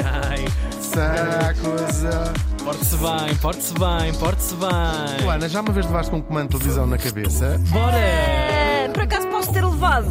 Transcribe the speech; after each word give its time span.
Ai. 0.00 0.44
Sacosa. 0.80 2.32
Porte-se 2.64 2.96
bem, 2.96 3.36
porte-se 3.40 3.74
bem, 3.74 4.14
porte-se 4.20 4.54
bem. 4.54 5.24
Luana, 5.24 5.48
já 5.48 5.60
uma 5.60 5.72
vez 5.72 5.84
levaste 5.86 6.10
com 6.10 6.18
um 6.18 6.22
comando 6.22 6.44
de 6.50 6.58
televisão 6.58 6.86
na 6.86 6.96
cabeça? 6.96 7.58
Bora! 7.70 7.96
É, 7.98 8.88
por 8.88 9.02
acaso 9.02 9.26
posso 9.28 9.52
ter 9.52 9.64
levado. 9.64 10.08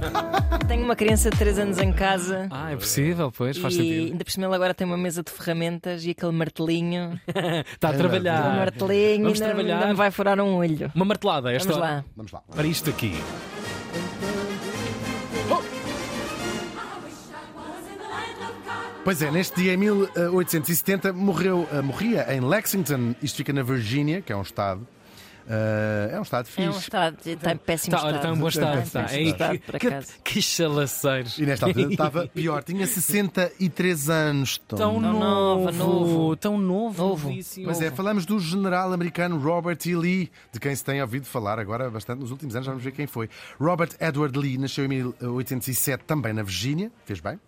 Tenho 0.66 0.84
uma 0.84 0.96
criança 0.96 1.30
de 1.30 1.36
3 1.36 1.58
anos 1.58 1.78
em 1.78 1.92
casa. 1.92 2.46
Ah, 2.50 2.72
é 2.72 2.76
possível, 2.76 3.30
pois, 3.30 3.58
faz 3.58 3.74
e 3.74 3.76
sentido. 3.76 4.12
ainda 4.12 4.24
por 4.24 4.30
cima 4.30 4.46
ele 4.46 4.54
agora 4.54 4.72
tem 4.74 4.86
uma 4.86 4.96
mesa 4.96 5.22
de 5.22 5.30
ferramentas 5.30 6.04
e 6.06 6.10
aquele 6.10 6.32
martelinho. 6.32 7.20
Está 7.72 7.88
a 7.88 7.92
O 7.92 7.96
trabalhar. 7.96 8.56
martelinho 8.56 9.24
Vamos 9.24 9.40
ainda, 9.40 9.54
trabalhar. 9.54 9.74
ainda 9.76 9.86
me 9.88 9.94
vai 9.94 10.10
furar 10.10 10.40
um 10.40 10.54
olho. 10.56 10.90
Uma 10.94 11.04
martelada, 11.04 11.52
esta 11.52 11.70
Vamos 11.72 11.86
lá. 11.88 12.04
Vamos 12.16 12.32
lá. 12.32 12.42
Para 12.54 12.66
isto 12.66 12.88
aqui. 12.88 13.14
Pois 19.08 19.22
é, 19.22 19.30
neste 19.30 19.62
dia 19.62 19.72
em 19.72 19.78
1870 19.78 21.14
morreu, 21.14 21.66
eh, 21.72 21.80
morria 21.80 22.26
em 22.34 22.42
Lexington, 22.42 23.14
isto 23.22 23.36
fica 23.36 23.54
na 23.54 23.62
Virgínia, 23.62 24.20
que 24.20 24.30
é 24.30 24.36
um 24.36 24.42
estado. 24.42 24.86
eh, 25.48 26.10
é 26.12 26.18
um 26.18 26.22
estado 26.22 26.44
fixe. 26.44 26.62
É 26.62 26.68
um 26.70 26.78
estado, 26.78 27.16
está 27.24 27.52
em 27.52 27.56
péssimo 27.56 27.96
Tá, 27.96 28.04
olha, 28.04 28.16
estado. 28.16 28.26
está 28.26 28.36
em 28.36 28.38
bom 28.38 28.48
estado. 28.48 28.78
Está 28.82 29.04
Está. 29.04 29.16
Ei, 29.16 29.28
estado, 29.30 29.58
que, 29.58 29.78
que, 29.78 30.22
que 30.22 30.42
chalaceiros. 30.42 31.38
E 31.38 31.46
nesta 31.46 31.64
altura 31.64 31.90
estava 31.90 32.26
pior, 32.34 32.62
tinha 32.62 32.86
63 32.86 34.10
anos. 34.10 34.58
Tão 34.68 34.76
Tão 34.76 35.00
novo, 35.00 35.72
novo. 35.72 36.36
Tão 36.36 36.58
novo. 36.58 37.02
Novo. 37.02 37.34
Mas 37.64 37.80
é, 37.80 37.90
falamos 37.90 38.26
do 38.26 38.38
general 38.38 38.92
americano 38.92 39.38
Robert 39.38 39.78
E. 39.86 39.96
Lee, 39.96 40.30
de 40.52 40.60
quem 40.60 40.76
se 40.76 40.84
tem 40.84 41.00
ouvido 41.00 41.24
falar 41.24 41.58
agora 41.58 41.88
bastante 41.88 42.20
nos 42.20 42.30
últimos 42.30 42.54
anos, 42.54 42.66
vamos 42.68 42.82
ver 42.84 42.92
quem 42.92 43.06
foi. 43.06 43.30
Robert 43.58 43.92
Edward 43.98 44.38
Lee 44.38 44.58
nasceu 44.58 44.84
em 44.84 44.88
1807 44.88 46.04
também 46.04 46.34
na 46.34 46.42
Virgínia, 46.42 46.92
fez 47.06 47.20
bem. 47.20 47.40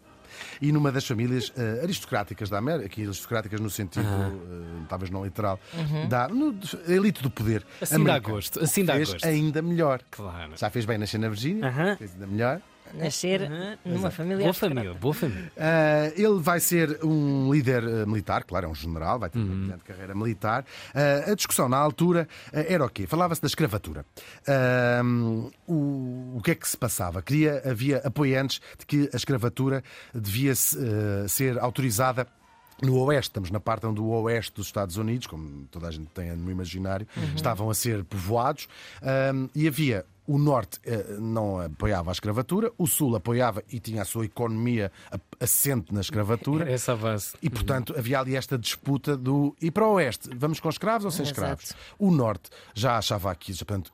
E 0.60 0.72
numa 0.72 0.90
das 0.92 1.06
famílias 1.06 1.52
eh, 1.56 1.80
aristocráticas 1.82 2.48
da 2.48 2.58
América, 2.58 2.86
aqui 2.86 3.02
aristocráticas 3.04 3.60
no 3.60 3.70
sentido, 3.70 4.06
eh, 4.06 4.84
talvez 4.88 5.10
não 5.10 5.24
literal, 5.24 5.58
da 6.08 6.28
no, 6.28 6.54
elite 6.86 7.22
do 7.22 7.30
poder. 7.30 7.64
Assim 7.80 8.02
dá 8.04 8.18
gosto, 8.18 8.62
assim 8.62 8.84
dá 8.84 8.94
fez 8.94 9.12
gosto. 9.12 9.24
ainda 9.26 9.62
melhor. 9.62 10.00
Claro. 10.10 10.52
Já 10.56 10.70
fez 10.70 10.84
bem 10.84 10.98
nascer 10.98 11.18
na 11.18 11.28
Virgínia, 11.28 11.66
Aham. 11.68 11.96
fez 11.96 12.12
ainda 12.12 12.26
melhor. 12.26 12.60
Nascer 12.94 13.48
numa 13.84 14.10
família 14.10 14.42
Boa 14.42 14.54
família, 14.54 14.94
boa 14.94 15.14
família. 15.14 15.52
Ah, 15.56 16.12
ele 16.16 16.40
vai 16.40 16.58
ser 16.60 16.98
um 17.04 17.52
líder 17.52 17.84
ah, 17.84 18.06
militar, 18.06 18.44
claro, 18.44 18.66
é 18.66 18.68
um 18.68 18.74
general, 18.74 19.18
vai 19.18 19.30
ter 19.30 19.38
uma 19.38 19.54
brilhante 19.54 19.84
carreira 19.84 20.14
militar. 20.14 20.64
Ah, 20.94 21.30
a 21.30 21.34
discussão 21.34 21.68
na 21.68 21.76
altura 21.76 22.28
ah, 22.52 22.64
era 22.68 22.84
o 22.84 22.88
quê? 22.88 23.06
Falava-se 23.06 23.40
da 23.40 23.46
escravatura. 23.46 24.04
Ah, 24.46 25.02
o, 25.68 26.36
o 26.36 26.40
que 26.42 26.50
é 26.50 26.54
que 26.54 26.68
se 26.68 26.76
passava? 26.76 27.22
Queria, 27.22 27.62
havia 27.64 27.98
apoiantes 27.98 28.60
de 28.78 28.86
que 28.86 29.10
a 29.12 29.16
escravatura 29.16 29.84
devia 30.14 30.54
ser 30.54 31.58
autorizada. 31.58 32.26
No 32.82 32.98
Oeste, 33.04 33.28
estamos 33.28 33.50
na 33.50 33.60
parte 33.60 33.86
onde 33.86 34.00
o 34.00 34.06
Oeste 34.06 34.54
dos 34.54 34.66
Estados 34.66 34.96
Unidos, 34.96 35.26
como 35.26 35.66
toda 35.70 35.86
a 35.86 35.90
gente 35.90 36.06
tem 36.14 36.34
no 36.34 36.50
imaginário, 36.50 37.06
estavam 37.36 37.68
a 37.68 37.74
ser 37.74 38.02
povoados 38.04 38.68
ah, 39.02 39.32
e 39.54 39.68
havia 39.68 40.06
o 40.30 40.38
Norte 40.38 40.78
eh, 40.84 41.16
não 41.18 41.60
apoiava 41.60 42.08
a 42.08 42.12
escravatura, 42.12 42.70
o 42.78 42.86
Sul 42.86 43.16
apoiava 43.16 43.64
e 43.68 43.80
tinha 43.80 44.02
a 44.02 44.04
sua 44.04 44.24
economia 44.24 44.92
assente 45.40 45.92
na 45.92 46.00
escravatura. 46.00 46.70
Essa 46.70 46.94
base. 46.94 47.34
E, 47.42 47.50
portanto, 47.50 47.92
havia 47.98 48.20
ali 48.20 48.36
esta 48.36 48.56
disputa 48.56 49.16
do. 49.16 49.56
E 49.60 49.72
para 49.72 49.84
o 49.84 49.94
Oeste, 49.94 50.30
vamos 50.32 50.60
com 50.60 50.68
escravos 50.68 51.04
ou 51.04 51.10
sem 51.10 51.24
Exato. 51.24 51.40
escravos? 51.40 51.74
O 51.98 52.12
Norte 52.12 52.48
já 52.72 52.96
achava 52.96 53.28
aqui, 53.28 53.52
portanto, 53.56 53.92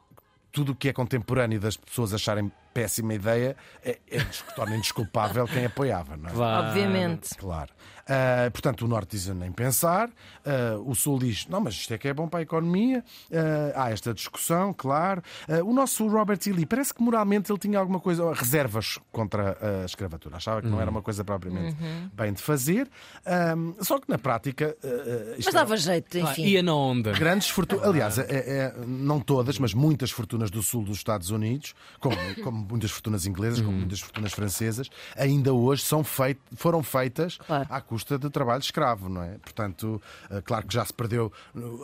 tudo 0.53 0.73
o 0.73 0.75
que 0.75 0.91
é 0.91 0.93
contemporâneo 0.93 1.59
das 1.59 1.75
pessoas 1.78 2.12
acharem 2.12 2.53
péssima 2.77 3.15
ideia 3.15 3.57
é, 3.83 3.99
é, 4.11 4.21
torna 4.55 4.77
indesculpável 4.77 5.47
quem 5.47 5.65
apoiava, 5.65 6.15
não 6.17 6.29
é? 6.29 6.33
Claro. 6.33 6.67
Obviamente. 6.69 7.35
Claro. 7.37 7.71
Ah, 8.09 8.49
portanto, 8.53 8.83
o 8.85 8.89
Norte 8.89 9.17
diz 9.17 9.27
nem 9.29 9.51
pensar, 9.51 10.09
ah, 10.45 10.79
o 10.85 10.95
Sul 10.95 11.19
diz 11.19 11.47
não, 11.49 11.61
mas 11.61 11.75
isto 11.75 11.93
é 11.93 11.99
que 11.99 12.07
é 12.07 12.15
bom 12.15 12.29
para 12.29 12.39
a 12.41 12.43
economia. 12.43 13.03
Ah, 13.75 13.84
há 13.84 13.91
esta 13.91 14.12
discussão, 14.15 14.73
claro. 14.73 15.23
Ah, 15.49 15.65
o 15.65 15.73
nosso 15.73 16.06
Robert 16.06 16.39
E. 16.47 16.53
Lee, 16.53 16.67
parece 16.67 16.93
que 16.95 17.03
moralmente 17.03 17.50
ele 17.50 17.59
tinha 17.59 17.78
alguma 17.78 17.99
coisa, 17.99 18.33
reservas 18.33 18.99
contra 19.11 19.56
a 19.83 19.84
escravatura. 19.87 20.37
Achava 20.37 20.61
que 20.62 20.69
não 20.69 20.81
era 20.81 20.91
uma 20.91 21.03
coisa 21.03 21.25
propriamente 21.25 21.77
bem 22.12 22.33
de 22.33 22.43
fazer. 22.43 22.89
Ah, 23.25 23.55
só 23.83 23.99
que 23.99 24.09
na 24.09 24.19
prática. 24.19 24.77
ah, 24.84 24.87
ah, 24.87 25.39
isto 25.39 25.47
Mas 25.47 25.55
é- 25.55 25.59
dava 25.59 25.77
jeito, 25.77 26.19
Ah, 26.19 26.21
enfim. 26.31 26.45
ia 26.45 26.62
na 26.62 26.75
onda. 26.75 27.12
Grandes 27.12 27.49
fortunas, 27.49 27.84
aliás, 27.89 28.19
é- 28.19 28.27
é- 28.29 28.75
não 28.87 29.19
todas, 29.19 29.59
mas 29.59 29.73
muitas 29.75 30.11
fortunas 30.12 30.49
do 30.50 30.62
sul 30.62 30.84
dos 30.84 30.99
Estados 30.99 31.31
Unidos, 31.31 31.75
como, 31.99 32.17
como 32.45 32.65
muitas 32.69 32.91
fortunas 32.91 33.27
inglesas, 33.27 33.60
como 33.60 33.77
muitas 33.77 34.00
fortunas 34.00 34.32
francesas, 34.32 34.88
ainda 35.16 35.53
hoje 35.53 35.82
são 35.82 36.03
feit, 36.04 36.38
foram 36.56 36.82
feitas 36.82 37.37
Claro. 37.38 37.66
à 37.71 37.81
custa 37.81 38.19
de 38.19 38.28
trabalho 38.31 38.60
escravo, 38.60 39.09
não 39.09 39.22
é? 39.22 39.38
Portanto, 39.38 40.00
eh, 40.31 40.41
claro 40.44 40.66
que 40.66 40.75
já 40.75 40.84
se 40.84 40.93
perdeu 40.93 41.32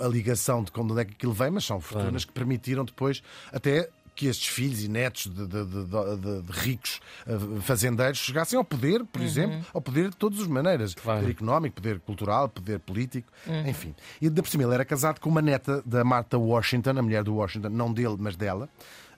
a 0.01 0.09
ligação 0.09 0.63
de 0.63 0.71
onde 0.77 1.01
é 1.01 1.05
que 1.05 1.13
aquilo 1.13 1.33
vem, 1.33 1.51
mas 1.51 1.65
são 1.65 1.81
fortunas 1.81 2.25
que 2.25 2.33
permitiram 2.33 2.85
depois 2.85 3.23
até 3.53 3.89
que 4.15 4.27
estes 4.27 4.49
filhos 4.49 4.85
e 4.85 4.89
netos 4.89 5.27
de, 5.27 5.47
de- 5.47 5.65
de- 5.65 5.85
de- 5.87 6.43
de 6.43 6.53
ricos 6.53 7.01
eh, 7.27 7.33
fazendeiros 7.63 8.19
chegassem 8.19 8.59
ao 8.59 8.65
poder, 8.65 9.03
por 9.07 9.23
exemplo, 9.23 9.65
ao 9.73 9.81
poder 9.81 10.11
de 10.11 10.17
todas 10.17 10.39
as 10.41 10.47
maneiras. 10.47 10.93
Claro. 10.95 11.21
Poder 11.21 11.33
económico, 11.33 11.77
poder 11.77 11.99
cultural, 12.01 12.47
poder 12.51 12.79
político, 12.81 13.33
enfim. 13.67 13.95
E 14.21 14.27
ainda 14.27 14.43
por 14.43 14.51
cima 14.51 14.65
ele 14.65 14.75
era 14.75 14.85
casado 14.85 15.19
com 15.19 15.31
uma 15.31 15.41
neta 15.41 15.83
da 15.87 16.05
Martha 16.05 16.37
Washington, 16.37 16.91
a 16.99 17.03
mulher 17.03 17.25
do 17.25 17.35
Washington, 17.35 17.71
não 17.71 17.91
dele, 17.91 18.17
mas 18.19 18.37
dela. 18.37 18.69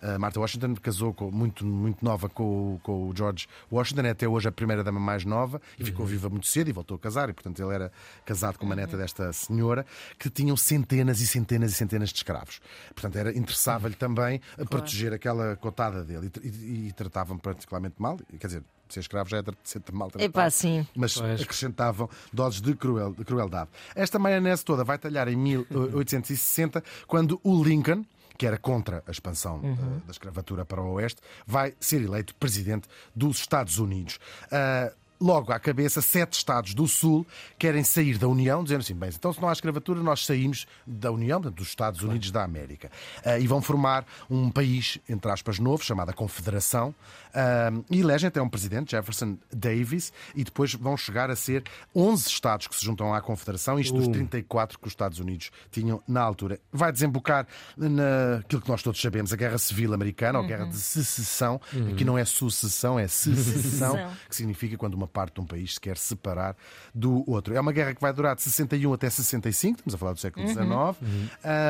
A 0.04 0.18
Martha 0.18 0.38
Washington 0.38 0.74
casou 0.74 1.14
com- 1.14 1.30
muito, 1.30 1.64
muito 1.64 2.04
nova 2.04 2.28
com, 2.28 2.74
o- 2.74 2.80
com 2.82 3.08
o 3.08 3.16
George 3.16 3.46
Washington, 3.72 4.02
é 4.02 4.10
até 4.10 4.28
hoje 4.28 4.46
a 4.46 4.52
primeira 4.52 4.84
dama 4.84 5.00
mais 5.00 5.24
nova, 5.24 5.62
e 5.78 5.84
ficou 5.84 6.04
viva 6.04 6.28
muito 6.28 6.46
cedo 6.46 6.68
e 6.68 6.72
voltou 6.72 6.96
a 6.96 6.98
casar, 7.00 7.30
e 7.30 7.32
portanto 7.32 7.58
ele 7.62 7.74
era 7.74 7.90
casado 8.26 8.58
com 8.58 8.66
uma 8.66 8.76
neta 8.76 8.96
desta 8.98 9.32
senhora, 9.32 9.86
que 10.18 10.28
tinham 10.28 10.56
centenas 10.58 11.20
e 11.22 11.26
centenas 11.26 11.72
e 11.72 11.74
centenas 11.74 12.10
de 12.10 12.16
escravos. 12.16 12.60
Portanto, 12.94 13.16
era 13.16 13.30
interessava-lhe 13.36 13.94
também 13.94 14.40
a 14.60 14.64
proteger 14.66 15.12
aquela 15.14 15.56
cotada 15.56 16.04
dele, 16.04 16.30
e, 16.42 16.48
e- 16.48 16.88
e 16.88 16.92
tratavam 16.92 17.38
particularmente 17.38 17.94
mal, 17.98 18.18
quer 18.38 18.46
dizer, 18.46 18.62
ser 18.90 19.00
escravo 19.00 19.30
já 19.30 19.38
é 19.38 19.42
ser 19.64 19.80
mal 19.92 20.10
tratado 20.10 20.30
Epá, 20.30 20.50
sim. 20.50 20.86
mas 20.94 21.14
Pois. 21.16 21.40
acrescentavam 21.40 22.08
doses 22.32 22.60
de, 22.60 22.74
cruel- 22.74 23.14
de 23.14 23.24
crueldade. 23.24 23.70
Esta 23.94 24.18
maionese 24.18 24.62
toda 24.62 24.84
vai 24.84 24.98
talhar 24.98 25.26
em 25.28 25.34
1860, 25.36 26.82
quando 27.06 27.40
o 27.42 27.62
Lincoln, 27.64 28.04
que 28.36 28.46
era 28.46 28.58
contra 28.58 29.02
a 29.06 29.10
expansão 29.10 29.60
eh, 29.64 30.06
da 30.06 30.10
escravatura 30.10 30.64
para 30.64 30.80
o 30.80 30.92
Oeste, 30.94 31.20
vai 31.46 31.74
ser 31.78 32.02
eleito 32.02 32.34
presidente 32.34 32.88
dos 33.14 33.38
Estados 33.38 33.78
Unidos. 33.78 34.18
Ah, 34.50 34.92
Logo 35.24 35.54
à 35.54 35.58
cabeça, 35.58 36.02
sete 36.02 36.34
Estados 36.34 36.74
do 36.74 36.86
Sul 36.86 37.26
querem 37.58 37.82
sair 37.82 38.18
da 38.18 38.28
União, 38.28 38.62
dizendo 38.62 38.80
assim: 38.80 38.94
bem, 38.94 39.08
então 39.08 39.32
se 39.32 39.40
não 39.40 39.48
há 39.48 39.54
escravatura, 39.54 40.02
nós 40.02 40.26
saímos 40.26 40.66
da 40.86 41.10
União, 41.10 41.40
dos 41.40 41.68
Estados 41.68 42.02
Unidos 42.02 42.30
da 42.30 42.44
América. 42.44 42.90
Ah, 43.24 43.38
e 43.38 43.46
vão 43.46 43.62
formar 43.62 44.04
um 44.28 44.50
país, 44.50 44.98
entre 45.08 45.30
aspas, 45.30 45.58
novo, 45.58 45.82
chamado 45.82 46.12
Confederação, 46.12 46.94
ah, 47.32 47.72
e 47.90 48.00
elegem 48.00 48.28
até 48.28 48.42
um 48.42 48.50
presidente, 48.50 48.90
Jefferson 48.90 49.38
Davis, 49.50 50.12
e 50.34 50.44
depois 50.44 50.74
vão 50.74 50.94
chegar 50.94 51.30
a 51.30 51.36
ser 51.36 51.64
11 51.96 52.28
Estados 52.28 52.68
que 52.68 52.76
se 52.76 52.84
juntam 52.84 53.14
à 53.14 53.22
Confederação, 53.22 53.80
isto 53.80 53.96
dos 53.96 54.08
34 54.08 54.78
que 54.78 54.86
os 54.86 54.92
Estados 54.92 55.20
Unidos 55.20 55.50
tinham 55.70 56.02
na 56.06 56.20
altura. 56.20 56.60
Vai 56.70 56.92
desembocar 56.92 57.46
naquilo 57.78 58.60
que 58.60 58.68
nós 58.68 58.82
todos 58.82 59.00
sabemos, 59.00 59.32
a 59.32 59.36
Guerra 59.36 59.56
Civil 59.56 59.94
Americana, 59.94 60.38
ou 60.38 60.46
Guerra 60.46 60.66
de 60.66 60.76
Secessão. 60.76 61.58
Aqui 61.90 62.04
não 62.04 62.18
é 62.18 62.26
sucessão, 62.26 62.98
é 62.98 63.08
secessão, 63.08 63.54
Secessão. 63.94 64.10
que 64.28 64.36
significa 64.36 64.76
quando 64.76 64.92
uma 64.92 65.13
parte 65.14 65.34
de 65.34 65.40
um 65.40 65.46
país 65.46 65.74
se 65.74 65.80
quer 65.80 65.96
separar 65.96 66.56
do 66.92 67.28
outro. 67.30 67.54
É 67.54 67.60
uma 67.60 67.72
guerra 67.72 67.94
que 67.94 68.00
vai 68.00 68.12
durar 68.12 68.34
de 68.34 68.42
61 68.42 68.92
até 68.92 69.08
65, 69.08 69.78
estamos 69.78 69.94
a 69.94 69.98
falar 69.98 70.12
do 70.12 70.18
século 70.18 70.46
XIX, 70.46 70.64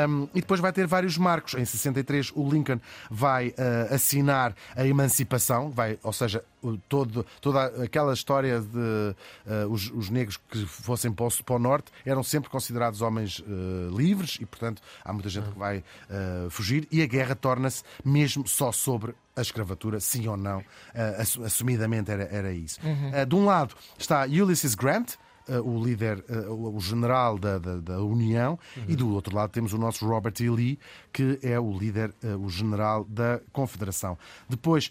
Um, 0.09 0.28
e 0.34 0.41
depois 0.41 0.60
vai 0.60 0.72
ter 0.72 0.87
vários 0.87 1.19
marcos. 1.19 1.54
Em 1.54 1.65
63, 1.65 2.33
o 2.34 2.49
Lincoln 2.49 2.81
vai 3.10 3.49
uh, 3.49 3.94
assinar 3.94 4.54
a 4.75 4.87
emancipação, 4.87 5.71
vai, 5.71 5.99
ou 6.03 6.12
seja, 6.12 6.43
todo, 6.88 7.27
toda 7.41 7.66
aquela 7.83 8.15
história 8.15 8.60
de 8.60 8.78
uh, 8.78 9.69
os, 9.71 9.91
os 9.91 10.09
negros 10.09 10.36
que 10.36 10.65
fossem 10.65 11.13
para 11.13 11.27
o, 11.27 11.45
para 11.45 11.57
o 11.57 11.59
norte 11.59 11.92
eram 12.07 12.22
sempre 12.22 12.48
considerados 12.48 13.03
homens 13.03 13.41
uh, 13.41 13.97
livres 13.97 14.39
e, 14.41 14.47
portanto, 14.47 14.80
há 15.04 15.13
muita 15.13 15.28
gente 15.28 15.51
que 15.51 15.59
vai 15.59 15.78
uh, 15.78 16.48
fugir 16.51 16.89
e 16.91 17.03
a 17.03 17.07
guerra 17.07 17.34
torna-se 17.34 17.83
mesmo 18.04 18.47
só 18.47 18.72
sobre 18.72 19.15
a 19.36 19.41
escravatura, 19.41 19.98
sim 20.01 20.27
ou 20.28 20.36
não. 20.36 20.63
Assu- 21.19 21.42
assumidamente 21.45 22.10
era, 22.10 22.25
era 22.25 22.53
isso. 22.53 22.78
Uh, 22.83 23.27
de 23.27 23.34
um 23.34 23.45
lado 23.45 23.75
está 23.98 24.25
Ulysses 24.27 24.75
Grant, 24.75 25.15
uh, 25.48 25.60
o 25.60 25.83
líder, 25.84 26.25
o 26.48 26.78
general 26.81 27.39
da, 27.39 27.59
da, 27.59 27.77
da 27.78 28.03
União, 28.03 28.59
e 28.89 28.95
do 28.95 29.13
outro 29.13 29.34
lado 29.34 29.51
temos 29.51 29.72
o 29.72 29.78
nosso 29.78 30.07
Robert 30.07 30.34
E. 30.41 30.48
Lee, 30.48 30.78
que 31.13 31.39
é 31.42 31.59
o 31.59 31.77
líder, 31.77 32.15
o 32.41 32.48
general 32.48 33.04
da 33.04 33.41
Confederação. 33.53 34.16
Depois 34.48 34.89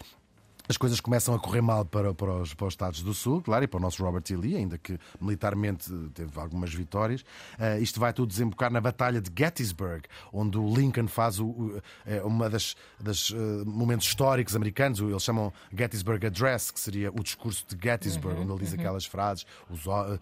as 0.68 0.78
coisas 0.78 1.00
começam 1.02 1.36
a 1.36 1.40
correr 1.40 1.62
mal 1.62 1.84
para, 1.84 2.14
para, 2.14 2.34
os, 2.36 2.54
para 2.54 2.68
os 2.68 2.74
Estados 2.74 3.02
do 3.02 3.14
Sul, 3.14 3.42
claro, 3.42 3.66
e 3.66 3.68
para 3.68 3.78
o 3.78 3.82
nosso 3.82 4.04
Robert 4.04 4.24
E. 4.30 4.36
Lee, 4.36 4.56
ainda 4.56 4.78
que 4.78 4.98
militarmente 5.20 5.92
teve 6.14 6.40
algumas 6.40 6.74
vitórias. 6.74 7.22
Uh, 7.22 7.82
isto 7.82 8.00
vai 8.00 8.14
tudo 8.14 8.30
desembocar 8.30 8.72
na 8.72 8.80
Batalha 8.80 9.20
de 9.20 9.30
Gettysburg, 9.38 10.04
onde 10.32 10.58
o 10.58 10.74
Lincoln 10.74 11.08
faz 11.08 11.40
o, 11.40 11.48
o 11.48 11.82
é 12.06 12.22
uma 12.24 12.50
das, 12.50 12.76
das 13.00 13.30
uh, 13.32 13.36
momentos 13.66 14.08
históricos 14.08 14.56
americanos, 14.56 15.00
eles 15.00 15.24
chamam 15.24 15.52
Gettysburg 15.76 16.26
Address, 16.26 16.72
que 16.72 16.80
seria 16.80 17.12
o 17.12 17.22
discurso 17.22 17.66
de 17.68 17.78
Gettysburg, 17.82 18.38
uhum, 18.38 18.44
onde 18.44 18.52
ele 18.54 18.60
diz 18.60 18.74
uhum. 18.74 18.80
aquelas 18.80 19.06
frases, 19.06 19.46
os, 19.70 19.86
uh, 19.86 20.20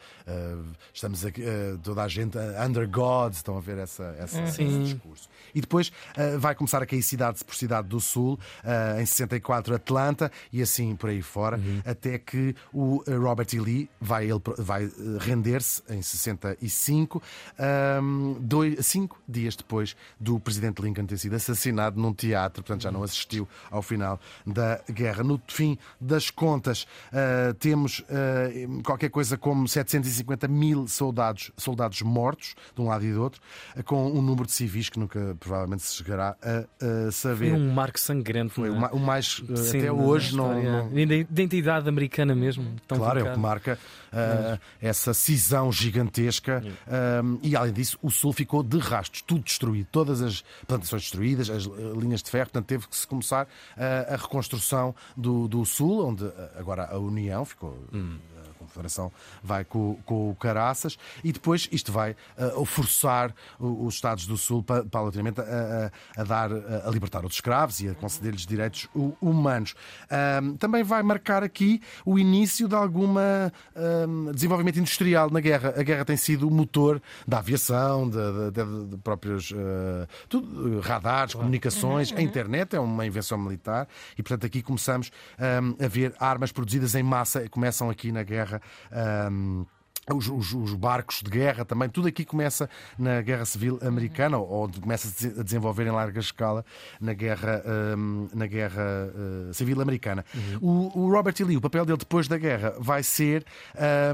estamos 0.94 1.23
aqui, 1.23 1.44
toda 1.83 2.03
a 2.03 2.07
gente 2.07 2.37
under 2.65 2.89
God, 2.89 3.33
estão 3.33 3.57
a 3.57 3.61
ver 3.61 3.77
essa, 3.77 4.15
essa 4.17 4.39
uhum. 4.39 4.45
esse 4.45 4.83
discurso. 4.83 5.29
E 5.53 5.61
depois 5.61 5.91
vai 6.39 6.55
começar 6.55 6.81
a 6.81 6.85
cair 6.85 7.03
cidade 7.03 7.44
por 7.44 7.55
cidade 7.55 7.87
do 7.87 7.99
Sul, 7.99 8.39
em 8.99 9.05
64 9.05 9.75
Atlanta, 9.75 10.31
e 10.51 10.62
assim 10.62 10.95
por 10.95 11.10
aí 11.10 11.22
fora, 11.22 11.57
uhum. 11.57 11.81
até 11.86 12.18
que 12.18 12.56
o 12.74 13.04
eh, 13.07 13.16
Robert 13.16 13.48
E. 13.54 13.60
Lee 13.60 13.89
vai, 14.00 14.25
ele, 14.25 14.42
vai 14.57 14.86
eh, 14.86 14.89
render-se 15.19 15.81
em 15.89 16.01
65, 16.01 17.22
um, 18.01 18.38
dois, 18.39 18.86
cinco 18.86 19.19
dias 19.28 19.56
depois 19.56 19.95
do 20.19 20.39
presidente 20.39 20.81
Lincoln 20.81 21.06
ter 21.06 21.18
sido 21.18 21.36
assassinado 21.36 22.00
num 22.00 22.13
teatro, 22.13 22.63
portanto 22.63 22.83
já 22.83 22.92
não 22.92 23.04
assistiu 23.04 23.48
ao 23.69 23.81
final 23.81 24.19
da 24.45 24.81
guerra. 24.89 25.24
No 25.24 25.42
fim 25.48 25.78
das 26.00 26.30
contas, 26.30 26.83
uh, 27.12 27.54
temos 27.56 28.00
uh, 28.00 28.83
qualquer 28.83 29.10
coisa 29.10 29.38
como 29.38 29.68
750 29.68 30.48
mil 30.48 30.88
soldados, 30.88 31.51
soldados 31.57 32.01
mortos, 32.01 32.56
de 32.75 32.81
um 32.81 32.88
lado 32.88 33.06
e 33.06 33.12
do 33.12 33.22
outro, 33.22 33.42
com 33.86 34.12
um 34.12 34.22
número 34.22 34.45
de 34.45 34.51
civis 34.51 34.89
que 34.89 35.00
nunca 35.00 35.36
provavelmente 35.39 35.83
se 35.83 35.95
chegará 35.95 36.36
a, 36.42 37.07
a 37.07 37.12
saber. 37.12 37.51
Foi 37.51 37.54
um 37.54 37.74
marco 37.74 38.00
sangrante. 38.00 38.54
Foi 38.54 38.69
o 38.69 39.00
mais, 39.00 39.42
Sim, 39.56 39.80
até 39.80 39.92
hoje 39.92 40.20
hoje 40.21 40.35
não, 40.35 40.62
não... 40.62 41.00
Identidade 41.00 41.88
americana 41.88 42.35
mesmo. 42.35 42.75
claro, 42.88 43.19
é 43.19 43.23
o 43.23 43.33
que 43.33 43.39
marca 43.39 43.77
uh, 44.12 44.59
essa 44.81 45.13
cisão 45.13 45.71
gigantesca. 45.71 46.63
Uh, 46.88 47.39
e 47.41 47.56
além 47.56 47.73
disso, 47.73 47.97
o 48.01 48.09
Sul 48.09 48.33
ficou 48.33 48.63
de 48.63 48.77
rastros, 48.77 49.21
tudo 49.21 49.44
destruído, 49.44 49.88
todas 49.91 50.21
as 50.21 50.44
plantações 50.68 51.03
destruídas, 51.03 51.50
as 51.50 51.63
linhas 51.63 52.21
de 52.21 52.29
ferro, 52.29 52.45
portanto 52.45 52.65
teve 52.65 52.88
que 52.88 52.95
se 52.95 53.07
começar 53.07 53.45
uh, 53.45 54.13
a 54.13 54.15
reconstrução 54.18 54.95
do, 55.15 55.47
do 55.47 55.65
Sul, 55.65 56.07
onde 56.07 56.25
agora 56.57 56.85
a 56.91 56.97
União 56.97 57.44
ficou. 57.45 57.77
Hum 57.94 58.18
Confederação 58.71 59.12
vai 59.44 59.63
com, 59.63 59.97
com 60.06 60.31
o 60.31 60.35
Caraças 60.35 60.97
e 61.23 61.31
depois 61.31 61.68
isto 61.71 61.91
vai 61.91 62.15
uh, 62.38 62.65
forçar 62.65 63.33
os 63.59 63.94
Estados 63.94 64.25
do 64.25 64.38
Sul 64.38 64.63
paulatinamente 64.63 65.41
a, 65.41 65.91
a, 66.15 66.21
a, 66.21 66.23
dar, 66.23 66.51
a 66.51 66.89
libertar 66.89 67.25
os 67.25 67.33
escravos 67.33 67.79
e 67.81 67.89
a 67.89 67.95
conceder-lhes 67.95 68.45
direitos 68.45 68.88
humanos. 69.21 69.75
Um, 70.41 70.56
também 70.56 70.83
vai 70.83 71.03
marcar 71.03 71.44
aqui 71.44 71.81
o 72.06 72.18
início 72.18 72.68
de 72.68 72.75
alguma 72.75 73.51
um, 73.75 74.31
desenvolvimento 74.31 74.79
industrial 74.79 75.29
na 75.29 75.39
guerra. 75.39 75.73
A 75.77 75.83
guerra 75.83 76.06
tem 76.06 76.18
sido 76.18 76.47
o 76.47 76.51
motor 76.51 77.01
da 77.27 77.39
aviação, 77.39 78.09
de, 78.09 78.18
de, 78.51 78.88
de, 78.89 78.97
próprios 78.97 79.51
uh, 79.51 80.07
tudo, 80.29 80.79
radares, 80.79 81.33
comunicações, 81.33 82.12
uhum, 82.12 82.18
a 82.18 82.21
internet 82.21 82.75
é 82.75 82.79
uma 82.79 83.06
invenção 83.06 83.38
militar 83.38 83.88
e 84.18 84.23
portanto 84.23 84.45
aqui 84.45 84.62
começamos 84.62 85.12
um, 85.39 85.83
a 85.83 85.88
ver 85.88 86.13
armas 86.19 86.51
produzidas 86.51 86.95
em 86.95 87.03
massa, 87.03 87.47
começam 87.50 87.89
aqui 87.89 88.12
na 88.12 88.23
guerra 88.23 88.60
um, 88.91 89.67
os, 90.13 90.27
os, 90.27 90.53
os, 90.53 90.73
barcos 90.73 91.21
de 91.21 91.29
guerra 91.29 91.65
também, 91.65 91.89
tudo 91.89 92.07
aqui 92.07 92.25
começa 92.25 92.69
na 92.97 93.21
Guerra 93.21 93.45
Civil 93.45 93.79
Americana, 93.81 94.37
ou 94.37 94.69
começa 94.69 95.07
a 95.39 95.43
desenvolver 95.43 95.87
em 95.87 95.91
larga 95.91 96.19
escala 96.19 96.65
na 96.99 97.13
Guerra, 97.13 97.63
um, 97.97 98.29
na 98.33 98.45
guerra 98.45 98.83
uh, 99.49 99.53
Civil 99.53 99.81
Americana. 99.81 100.25
Uhum. 100.33 100.91
O, 100.95 100.99
o, 101.01 101.11
Robert 101.11 101.35
E. 101.39 101.43
Lee, 101.43 101.57
o 101.57 101.61
papel 101.61 101.85
dele 101.85 101.97
depois 101.97 102.27
da 102.27 102.37
guerra 102.37 102.75
vai 102.79 103.03
ser 103.03 103.45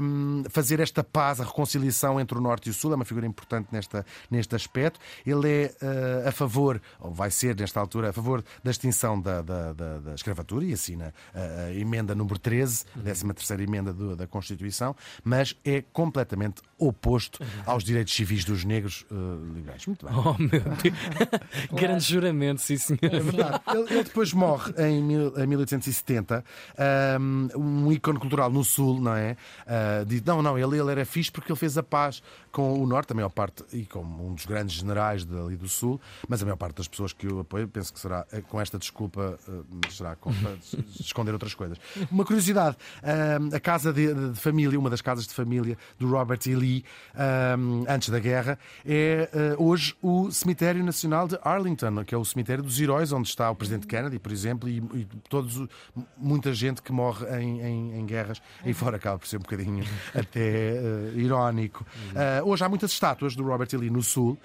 um, 0.02 0.44
fazer 0.50 0.80
esta 0.80 1.02
paz, 1.02 1.40
a 1.40 1.44
reconciliação 1.44 2.20
entre 2.20 2.36
o 2.36 2.40
Norte 2.40 2.68
e 2.68 2.70
o 2.70 2.74
Sul, 2.74 2.92
é 2.92 2.96
uma 2.96 3.04
figura 3.04 3.26
importante 3.26 3.68
nesta, 3.72 4.04
neste 4.30 4.54
aspecto. 4.54 5.00
Ele 5.26 5.48
é 5.48 5.74
uh, 5.82 6.28
a 6.28 6.32
favor, 6.32 6.80
ou 7.00 7.12
vai 7.12 7.30
ser 7.30 7.56
nesta 7.56 7.80
altura, 7.80 8.10
a 8.10 8.12
favor 8.12 8.44
da 8.62 8.70
extinção 8.70 9.20
da, 9.20 9.42
da, 9.42 9.72
da, 9.72 9.98
da 9.98 10.14
escravatura 10.14 10.64
e 10.64 10.72
assina 10.72 11.14
a, 11.34 11.66
a 11.66 11.74
emenda 11.74 12.14
número 12.14 12.38
13, 12.38 12.84
a 12.96 13.00
13 13.00 13.32
terceira 13.34 13.62
emenda 13.62 13.92
do, 13.92 14.16
da 14.16 14.26
Constituição, 14.26 14.94
mas 15.24 15.56
é 15.64 15.82
completamente 15.92 16.62
oposto 16.78 17.44
aos 17.66 17.82
direitos 17.82 18.14
civis 18.14 18.44
dos 18.44 18.64
negros 18.64 19.04
uh, 19.10 19.54
liberais. 19.54 19.84
Muito 19.86 20.06
bem. 20.06 20.14
Oh, 20.16 20.34
meu 20.38 20.48
Deus. 20.50 20.94
Grande 21.72 22.04
juramento, 22.04 22.60
sim, 22.60 22.76
senhor. 22.76 23.00
É 23.02 23.20
verdade. 23.20 23.60
Ele, 23.68 23.94
ele 23.94 24.04
depois 24.04 24.32
morre 24.32 24.72
em, 24.78 25.02
mil, 25.02 25.36
em 25.36 25.46
1870, 25.46 26.44
um, 27.20 27.48
um 27.56 27.92
ícone 27.92 28.18
cultural 28.18 28.50
no 28.50 28.64
Sul, 28.64 29.00
não 29.00 29.14
é? 29.14 29.36
Uh, 29.66 30.06
diz, 30.06 30.22
não, 30.22 30.40
não, 30.40 30.56
ele, 30.56 30.78
ele 30.78 30.90
era 30.90 31.04
fixe 31.04 31.30
porque 31.30 31.50
ele 31.50 31.58
fez 31.58 31.76
a 31.76 31.82
paz 31.82 32.22
com 32.52 32.80
o 32.80 32.86
Norte, 32.86 33.12
a 33.12 33.14
maior 33.14 33.30
parte, 33.30 33.64
e 33.72 33.84
como 33.84 34.26
um 34.26 34.34
dos 34.34 34.46
grandes 34.46 34.76
generais 34.76 35.24
dali 35.24 35.56
do 35.56 35.68
Sul, 35.68 36.00
mas 36.28 36.42
a 36.42 36.44
maior 36.44 36.56
parte 36.56 36.76
das 36.76 36.88
pessoas 36.88 37.12
que 37.12 37.26
o 37.26 37.40
apoiam, 37.40 37.68
penso 37.68 37.92
que 37.92 38.00
será 38.00 38.26
eh, 38.32 38.40
com 38.40 38.60
esta 38.60 38.78
desculpa, 38.78 39.38
será 39.90 40.16
com, 40.16 40.30
esconder 40.98 41.32
outras 41.32 41.54
coisas. 41.54 41.78
Uma 42.10 42.24
curiosidade, 42.24 42.76
a 43.52 43.60
casa 43.60 43.92
de, 43.92 44.12
de 44.12 44.40
família, 44.40 44.78
uma 44.78 44.90
das 44.90 45.02
casas 45.02 45.26
de 45.26 45.34
família 45.34 45.67
família 45.68 45.76
do 45.98 46.08
Robert 46.08 46.40
E. 46.46 46.54
Lee 46.54 46.84
um, 47.58 47.84
antes 47.88 48.08
da 48.08 48.18
guerra, 48.18 48.58
é 48.86 49.28
uh, 49.58 49.62
hoje 49.62 49.94
o 50.00 50.30
Cemitério 50.30 50.82
Nacional 50.84 51.28
de 51.28 51.38
Arlington, 51.42 52.04
que 52.04 52.14
é 52.14 52.18
o 52.18 52.24
cemitério 52.24 52.62
dos 52.62 52.80
heróis, 52.80 53.12
onde 53.12 53.28
está 53.28 53.50
o 53.50 53.54
Presidente 53.54 53.86
Kennedy, 53.86 54.18
por 54.18 54.32
exemplo, 54.32 54.68
e, 54.68 54.78
e 54.78 55.06
todos, 55.28 55.66
muita 56.16 56.52
gente 56.54 56.80
que 56.82 56.92
morre 56.92 57.26
em, 57.40 57.60
em, 57.60 57.98
em, 57.98 58.06
guerras, 58.06 58.40
e 58.64 58.72
fora 58.72 58.96
acaba 58.96 59.18
por 59.18 59.26
ser 59.26 59.36
um 59.36 59.40
bocadinho 59.40 59.84
até 60.14 60.80
uh, 60.80 61.18
irónico. 61.18 61.84
Uh, 62.12 62.48
hoje 62.48 62.64
há 62.64 62.68
muitas 62.68 62.92
estátuas 62.92 63.34
do 63.34 63.42
Robert 63.42 63.68
E. 63.72 63.76
Lee 63.76 63.90
no 63.90 64.02
Sul 64.02 64.38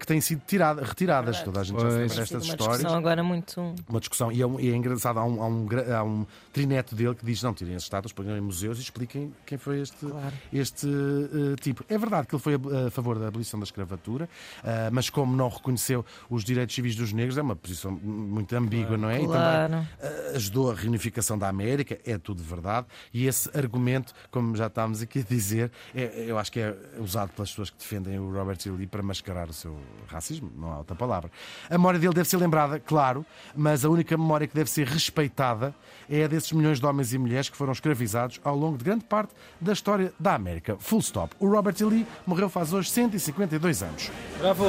que 0.00 0.06
têm 0.06 0.20
sido 0.20 0.42
tirada, 0.46 0.82
retiradas. 0.82 1.42
Toda 1.42 1.60
a 1.60 1.64
gente 1.64 1.80
já 1.80 1.90
sabe 1.90 2.04
estas 2.04 2.44
histórias. 2.44 2.60
Uma 2.60 2.68
discussão 2.68 2.98
agora 2.98 3.22
muito. 3.22 3.74
Uma 3.88 4.00
discussão, 4.00 4.32
e 4.32 4.42
é, 4.42 4.46
e 4.60 4.70
é 4.70 4.76
engraçado, 4.76 5.18
há 5.18 5.24
um, 5.24 5.42
há, 5.42 5.46
um, 5.46 5.68
há 5.96 6.04
um 6.04 6.26
trineto 6.52 6.94
dele 6.94 7.14
que 7.14 7.24
diz: 7.24 7.42
não, 7.42 7.52
tirem 7.52 7.74
as 7.74 7.82
estátuas, 7.82 8.12
ponham 8.12 8.36
em 8.36 8.40
museus 8.40 8.78
e 8.78 8.82
expliquem 8.82 9.32
quem 9.44 9.58
foi 9.58 9.80
este, 9.80 9.96
claro 9.96 10.34
este 10.52 10.65
uh, 10.70 11.56
tipo. 11.60 11.84
É 11.88 11.98
verdade 11.98 12.26
que 12.26 12.34
ele 12.34 12.42
foi 12.42 12.54
a, 12.54 12.86
a, 12.86 12.90
favor 12.90 13.18
da 13.18 13.28
abolição 13.28 13.58
da 13.58 13.64
escravatura, 13.64 14.28
uh, 14.62 14.68
mas 14.92 15.10
como 15.10 15.36
não 15.36 15.48
reconheceu 15.48 16.04
os 16.28 16.44
direitos 16.44 16.74
civis 16.74 16.96
dos 16.96 17.12
negros, 17.12 17.38
é 17.38 17.42
uma 17.42 17.56
posição 17.56 17.92
muito 17.92 18.54
ambígua, 18.54 18.96
não 18.96 19.10
é? 19.10 19.18
Claro. 19.18 19.26
E 19.26 19.68
também 19.68 20.32
uh, 20.32 20.36
ajudou 20.36 20.70
a 20.70 20.74
reunificação 20.74 21.38
da 21.38 21.48
América, 21.48 21.98
é 22.04 22.18
tudo 22.18 22.42
verdade, 22.42 22.86
e 23.12 23.26
esse 23.26 23.50
argumento, 23.56 24.12
como 24.30 24.56
já 24.56 24.66
estávamos 24.66 25.02
aqui 25.02 25.20
a 25.20 25.22
dizer, 25.22 25.70
é, 25.94 26.24
eu 26.26 26.38
acho 26.38 26.52
que 26.52 26.60
é 26.60 26.76
usado 26.98 27.30
pelas 27.32 27.50
pessoas 27.50 27.70
que 27.70 27.78
defendem 27.78 28.18
o 28.18 28.32
Robert 28.32 28.58
E. 28.64 28.70
Lee 28.70 28.86
para 28.86 29.02
mascarar 29.02 29.48
o 29.48 29.52
seu 29.52 29.78
racismo, 30.08 30.50
não 30.56 30.72
há 30.72 30.78
outra 30.78 30.96
palavra. 30.96 31.30
A 31.68 31.74
memória 31.74 31.98
dele 31.98 32.14
deve 32.14 32.28
ser 32.28 32.36
lembrada, 32.36 32.78
claro, 32.80 33.24
mas 33.54 33.84
a 33.84 33.88
única 33.88 34.16
memória 34.16 34.46
que 34.46 34.54
deve 34.54 34.70
ser 34.70 34.86
respeitada 34.86 35.74
é 36.08 36.24
a 36.24 36.28
desses 36.28 36.52
milhões 36.52 36.78
de 36.78 36.86
homens 36.86 37.12
e 37.12 37.18
mulheres 37.18 37.48
que 37.48 37.56
foram 37.56 37.72
escravizados 37.72 38.40
ao 38.44 38.56
longo 38.56 38.78
de 38.78 38.84
grande 38.84 39.04
parte 39.04 39.34
da 39.60 39.72
história 39.72 40.12
da 40.18 40.34
América. 40.56 40.76
Full 40.78 41.00
stop. 41.00 41.36
O 41.38 41.46
Robert 41.48 41.76
E. 41.80 41.84
Lee 41.84 42.06
morreu 42.26 42.48
faz 42.48 42.72
hoje 42.72 42.90
152 42.90 43.82
anos. 43.82 44.10
Bravo! 44.38 44.64